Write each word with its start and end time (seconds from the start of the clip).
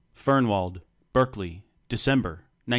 Fernwald, 0.15 0.81
Berkeley, 1.13 1.63
December, 1.87 2.41
1918. 2.65 2.65